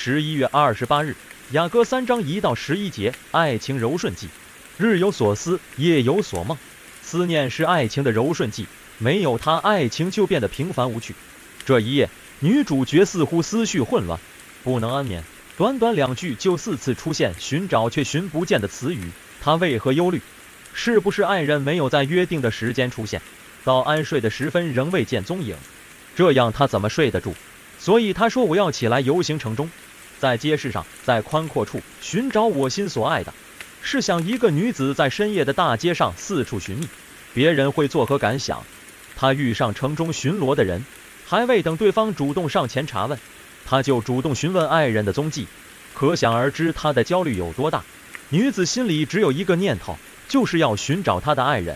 [0.00, 1.16] 十一月二十八日，
[1.50, 4.28] 雅歌三章一到十一节，爱情柔顺剂。
[4.76, 6.56] 日有所思，夜有所梦，
[7.02, 8.68] 思念是爱情的柔顺剂，
[8.98, 11.16] 没有它，爱情就变得平凡无趣。
[11.66, 12.08] 这一夜，
[12.38, 14.20] 女主角似乎思绪混乱，
[14.62, 15.24] 不能安眠。
[15.56, 20.22] 短短两句就四次出现寻找却寻不见的词语，她为何忧虑？
[20.74, 23.20] 是不是爱人没有在约定的时间出现？
[23.64, 25.56] 到安睡的时分仍未见踪影，
[26.14, 27.34] 这样她怎么睡得住？
[27.78, 29.70] 所以她说：“我要起来游行城中，
[30.18, 33.32] 在街市上，在宽阔处寻找我心所爱的。”
[33.82, 36.88] 试想一个女子在深夜的大街上四处寻觅，
[37.32, 38.64] 别人会作何感想？
[39.16, 40.84] 她遇上城中巡逻的人，
[41.26, 43.18] 还未等对方主动上前查问，
[43.64, 45.46] 她就主动询问爱人的踪迹，
[45.94, 47.84] 可想而知她的焦虑有多大。
[48.28, 49.96] 女子心里只有一个念头。
[50.28, 51.74] 就是要寻找他的爱人，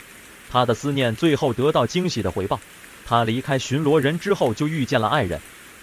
[0.50, 2.60] 他的思念最后得到惊喜的回报。
[3.06, 5.40] 他离开巡逻人之后，就遇见了爱人。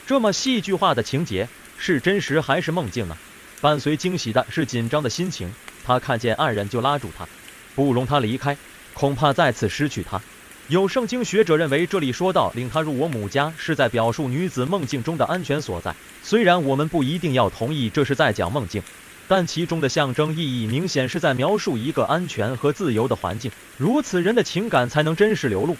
[0.09, 3.15] 这么戏剧化的情节，是真实还是梦境呢？
[3.61, 5.53] 伴随惊喜的是紧张的心情。
[5.85, 7.27] 他看见爱人就拉住他，
[7.75, 8.57] 不容他离开，
[8.95, 10.19] 恐怕再次失去他。
[10.67, 15.95] 有圣经学者认为，这里说到领他入我母家，是在表述女子梦境中的安全所在。
[16.23, 18.81] 虽然我们不一定要同意这是在讲梦境。
[19.27, 25.77] 但其中的象征意义明显是在描述一个安全和自由的环境，如此人的情感才能真实流露。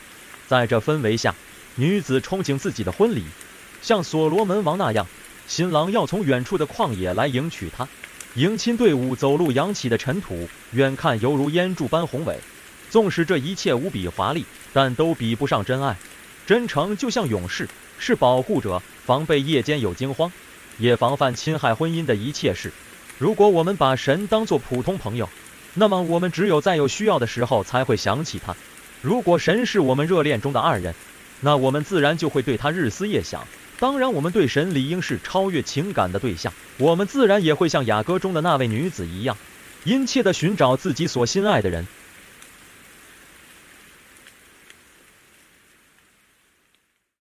[0.48, 1.34] 在这氛围下，
[1.74, 3.24] 女子憧憬自己的婚礼，
[3.82, 5.08] 像所罗门王那样，
[5.48, 7.88] 新郎要从远处的旷野来迎娶她。
[8.36, 12.40] 迎亲队伍走路扬起的尘土，远看犹如烟柱般宏伟。
[12.90, 15.96] 纵使这一切无比华丽，但都比不上真爱。
[16.46, 20.32] 真诚就像勇士，是保护者，防备夜间有惊慌，
[20.78, 22.72] 也防范侵害婚姻的一切事。
[23.18, 25.30] 如果我们把神当作普通朋友，
[25.76, 28.56] 那么我们只有在有需要的时候才会想起他。
[29.02, 30.94] 如果神是我们热恋中的爱人，
[31.42, 33.46] 那我们自然就会对他日思夜想。
[33.80, 36.52] 当然，我们对神理应是超越情感的对象。
[36.78, 39.38] 我们自然也会像雅歌中的那位女子一样，
[39.86, 41.88] 殷切地寻找自己所心爱的人。